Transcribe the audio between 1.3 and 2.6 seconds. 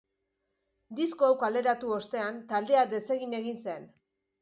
kaleratu ostean